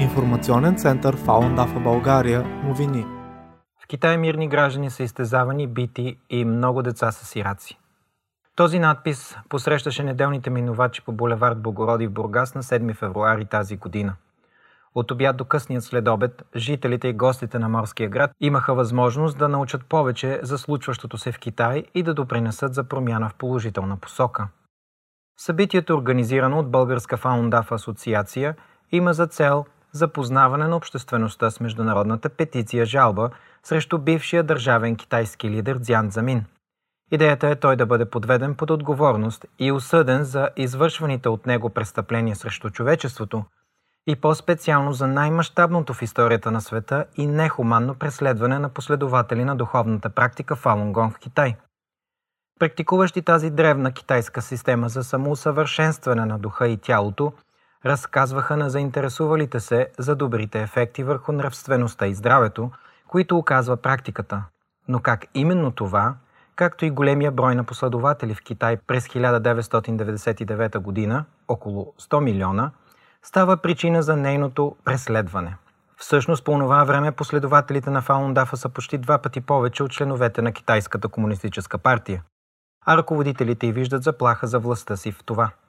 Информационен 0.00 0.76
център 0.76 1.16
Фаундафа 1.16 1.80
България 1.80 2.42
новини. 2.42 3.06
В 3.84 3.86
Китай 3.86 4.16
мирни 4.16 4.48
граждани 4.48 4.90
са 4.90 5.02
изтезавани, 5.02 5.66
бити 5.66 6.18
и 6.30 6.44
много 6.44 6.82
деца 6.82 7.12
са 7.12 7.26
сираци. 7.26 7.78
Този 8.56 8.78
надпис 8.78 9.36
посрещаше 9.48 10.02
неделните 10.02 10.50
минувачи 10.50 11.02
по 11.04 11.12
булевард 11.12 11.62
Богороди 11.62 12.06
в 12.06 12.12
Бургас 12.12 12.54
на 12.54 12.62
7 12.62 12.94
февруари 12.94 13.44
тази 13.44 13.76
година. 13.76 14.14
От 14.94 15.10
обяд 15.10 15.36
до 15.36 15.44
късният 15.44 15.84
следобед, 15.84 16.44
жителите 16.56 17.08
и 17.08 17.12
гостите 17.12 17.58
на 17.58 17.68
морския 17.68 18.08
град 18.08 18.30
имаха 18.40 18.74
възможност 18.74 19.38
да 19.38 19.48
научат 19.48 19.86
повече 19.86 20.40
за 20.42 20.58
случващото 20.58 21.18
се 21.18 21.32
в 21.32 21.38
Китай 21.38 21.84
и 21.94 22.02
да 22.02 22.14
допринесат 22.14 22.74
за 22.74 22.84
промяна 22.84 23.28
в 23.28 23.34
положителна 23.34 23.96
посока. 23.96 24.48
Събитието, 25.38 25.94
организирано 25.94 26.58
от 26.58 26.70
Българска 26.70 27.16
фаундаф 27.16 27.72
асоциация, 27.72 28.54
има 28.92 29.12
за 29.12 29.26
цел 29.26 29.64
запознаване 29.94 30.68
на 30.68 30.76
обществеността 30.76 31.50
с 31.50 31.60
международната 31.60 32.28
петиция 32.28 32.86
жалба 32.86 33.30
срещу 33.62 33.98
бившия 33.98 34.42
държавен 34.42 34.96
китайски 34.96 35.50
лидер 35.50 35.78
Дзян 35.78 36.10
Замин. 36.10 36.44
Идеята 37.12 37.48
е 37.48 37.56
той 37.56 37.76
да 37.76 37.86
бъде 37.86 38.04
подведен 38.04 38.54
под 38.54 38.70
отговорност 38.70 39.46
и 39.58 39.72
осъден 39.72 40.24
за 40.24 40.50
извършваните 40.56 41.28
от 41.28 41.46
него 41.46 41.70
престъпления 41.70 42.36
срещу 42.36 42.70
човечеството 42.70 43.44
и 44.06 44.16
по-специално 44.16 44.92
за 44.92 45.06
най-мащабното 45.06 45.94
в 45.94 46.02
историята 46.02 46.50
на 46.50 46.60
света 46.60 47.04
и 47.16 47.26
нехуманно 47.26 47.94
преследване 47.94 48.58
на 48.58 48.68
последователи 48.68 49.44
на 49.44 49.56
духовната 49.56 50.10
практика 50.10 50.56
Фалунгонг 50.56 51.14
в 51.14 51.18
Китай. 51.18 51.56
Практикуващи 52.60 53.22
тази 53.22 53.50
древна 53.50 53.92
китайска 53.92 54.42
система 54.42 54.88
за 54.88 55.04
самоусъвършенстване 55.04 56.24
на 56.24 56.38
духа 56.38 56.68
и 56.68 56.76
тялото– 56.76 57.32
разказваха 57.86 58.56
на 58.56 58.70
заинтересувалите 58.70 59.60
се 59.60 59.88
за 59.98 60.16
добрите 60.16 60.62
ефекти 60.62 61.02
върху 61.02 61.32
нравствеността 61.32 62.06
и 62.06 62.14
здравето, 62.14 62.70
които 63.08 63.38
оказва 63.38 63.76
практиката. 63.76 64.42
Но 64.88 65.00
как 65.00 65.26
именно 65.34 65.70
това, 65.70 66.14
както 66.56 66.84
и 66.84 66.90
големия 66.90 67.32
брой 67.32 67.54
на 67.54 67.64
последователи 67.64 68.34
в 68.34 68.42
Китай 68.42 68.76
през 68.86 69.08
1999 69.08 70.78
година, 70.78 71.24
около 71.48 71.92
100 72.00 72.20
милиона, 72.20 72.70
става 73.22 73.56
причина 73.56 74.02
за 74.02 74.16
нейното 74.16 74.76
преследване. 74.84 75.56
Всъщност 75.96 76.44
по 76.44 76.58
това 76.58 76.84
време 76.84 77.12
последователите 77.12 77.90
на 77.90 78.02
Фалундафа 78.02 78.56
са 78.56 78.68
почти 78.68 78.98
два 78.98 79.18
пъти 79.18 79.40
повече 79.40 79.82
от 79.82 79.90
членовете 79.90 80.42
на 80.42 80.52
Китайската 80.52 81.08
комунистическа 81.08 81.78
партия, 81.78 82.22
а 82.86 82.96
ръководителите 82.96 83.66
й 83.66 83.72
виждат 83.72 84.02
заплаха 84.02 84.46
за 84.46 84.58
властта 84.58 84.96
си 84.96 85.12
в 85.12 85.24
това– 85.24 85.50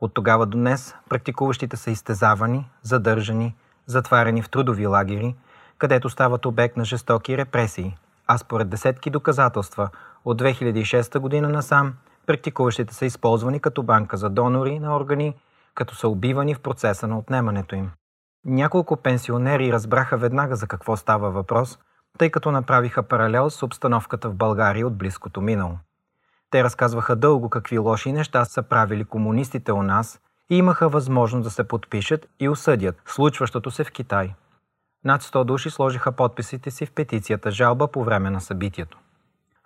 от 0.00 0.14
тогава 0.14 0.46
до 0.46 0.58
днес 0.58 0.94
практикуващите 1.08 1.76
са 1.76 1.90
изтезавани, 1.90 2.70
задържани, 2.82 3.56
затваряни 3.86 4.42
в 4.42 4.50
трудови 4.50 4.86
лагери, 4.86 5.36
където 5.78 6.10
стават 6.10 6.46
обект 6.46 6.76
на 6.76 6.84
жестоки 6.84 7.36
репресии, 7.38 7.96
а 8.26 8.38
според 8.38 8.68
десетки 8.68 9.10
доказателства 9.10 9.88
от 10.24 10.42
2006 10.42 11.18
година 11.18 11.48
насам 11.48 11.94
практикуващите 12.26 12.94
са 12.94 13.06
използвани 13.06 13.60
като 13.60 13.82
банка 13.82 14.16
за 14.16 14.30
донори 14.30 14.78
на 14.78 14.96
органи, 14.96 15.34
като 15.74 15.94
са 15.94 16.08
убивани 16.08 16.54
в 16.54 16.60
процеса 16.60 17.06
на 17.06 17.18
отнемането 17.18 17.74
им. 17.74 17.90
Няколко 18.44 18.96
пенсионери 18.96 19.72
разбраха 19.72 20.16
веднага 20.16 20.56
за 20.56 20.66
какво 20.66 20.96
става 20.96 21.30
въпрос, 21.30 21.78
тъй 22.18 22.30
като 22.30 22.50
направиха 22.50 23.02
паралел 23.02 23.50
с 23.50 23.62
обстановката 23.62 24.28
в 24.28 24.34
България 24.34 24.86
от 24.86 24.98
близкото 24.98 25.40
минало. 25.40 25.78
Те 26.50 26.64
разказваха 26.64 27.16
дълго 27.16 27.50
какви 27.50 27.78
лоши 27.78 28.12
неща 28.12 28.44
са 28.44 28.62
правили 28.62 29.04
комунистите 29.04 29.72
у 29.72 29.82
нас 29.82 30.20
и 30.50 30.56
имаха 30.56 30.88
възможност 30.88 31.44
да 31.44 31.50
се 31.50 31.68
подпишат 31.68 32.28
и 32.40 32.48
осъдят 32.48 33.02
случващото 33.06 33.70
се 33.70 33.84
в 33.84 33.90
Китай. 33.90 34.34
Над 35.04 35.22
100 35.22 35.44
души 35.44 35.70
сложиха 35.70 36.12
подписите 36.12 36.70
си 36.70 36.86
в 36.86 36.92
петицията 36.92 37.50
жалба 37.50 37.88
по 37.88 38.04
време 38.04 38.30
на 38.30 38.40
събитието. 38.40 38.98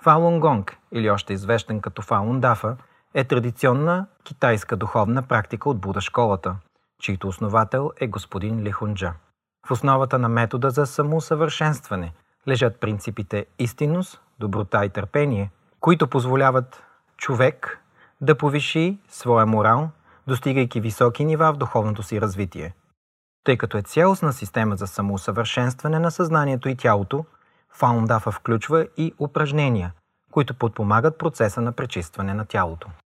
Фалун 0.03 0.41
Гонг, 0.41 0.77
или 0.93 1.11
още 1.11 1.33
известен 1.33 1.81
като 1.81 2.03
Фалун 2.03 2.41
Дафа, 2.41 2.77
е 3.15 3.25
традиционна 3.25 4.07
китайска 4.25 4.77
духовна 4.77 5.23
практика 5.23 5.69
от 5.69 5.81
Буда 5.81 6.01
школата, 6.01 6.57
чийто 7.03 7.29
основател 7.29 7.91
е 8.01 8.07
господин 8.07 8.63
Лихунджа. 8.63 9.13
В 9.67 9.71
основата 9.71 10.19
на 10.19 10.29
метода 10.29 10.71
за 10.71 10.87
самоусъвършенстване 10.87 12.13
лежат 12.49 12.81
принципите 12.81 13.47
истинност, 13.59 14.21
доброта 14.39 14.85
и 14.85 14.89
търпение– 14.89 15.51
които 15.85 16.09
позволяват 16.09 16.83
човек 17.17 17.81
да 18.21 18.39
повиши 18.39 18.99
своя 19.09 19.47
морал, 19.47 19.91
достигайки 20.27 20.81
високи 20.81 21.25
нива 21.25 21.53
в 21.53 21.57
духовното 21.57 22.03
си 22.03 22.21
развитие. 22.21 22.75
Тъй 23.45 23.57
като 23.57 23.79
е 23.79 23.83
цялостна 23.83 24.33
система 24.33 24.77
за 24.77 24.87
самоусъвършенстване 24.87 25.99
на 25.99 26.11
съзнанието 26.11 26.69
и 26.69 26.77
тялото, 26.77 27.25
Фаундафа 27.73 28.31
включва 28.31 28.87
и 28.97 29.15
упражнения, 29.19 29.93
които 30.31 30.55
подпомагат 30.55 31.19
процеса 31.19 31.61
на 31.61 31.73
пречистване 31.73 32.35
на 32.35 32.45
тялото. 32.45 32.89